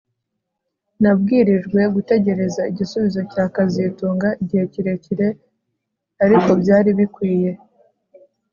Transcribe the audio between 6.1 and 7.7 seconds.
ariko byari bikwiye